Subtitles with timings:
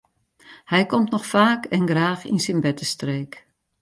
[0.71, 3.33] Hy komt noch faak en graach yn syn bertestreek.